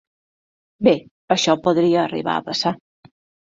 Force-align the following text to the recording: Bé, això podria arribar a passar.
Bé, 0.87 0.93
això 1.37 1.57
podria 1.69 2.01
arribar 2.07 2.37
a 2.41 2.47
passar. 2.51 2.75